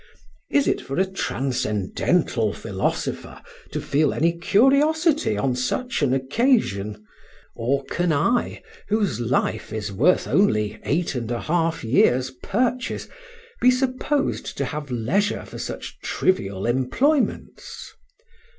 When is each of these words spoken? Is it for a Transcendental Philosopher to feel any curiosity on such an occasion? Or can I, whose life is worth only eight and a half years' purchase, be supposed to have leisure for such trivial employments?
Is 0.49 0.67
it 0.67 0.81
for 0.81 0.97
a 0.97 1.05
Transcendental 1.05 2.53
Philosopher 2.53 3.39
to 3.71 3.79
feel 3.79 4.15
any 4.15 4.31
curiosity 4.35 5.37
on 5.37 5.55
such 5.55 6.01
an 6.01 6.11
occasion? 6.11 7.05
Or 7.53 7.83
can 7.83 8.11
I, 8.11 8.63
whose 8.87 9.19
life 9.19 9.71
is 9.71 9.91
worth 9.91 10.27
only 10.27 10.79
eight 10.85 11.13
and 11.13 11.29
a 11.29 11.41
half 11.41 11.83
years' 11.83 12.31
purchase, 12.41 13.09
be 13.61 13.69
supposed 13.69 14.57
to 14.57 14.65
have 14.65 14.89
leisure 14.89 15.45
for 15.45 15.59
such 15.59 15.99
trivial 15.99 16.65
employments? 16.65 17.93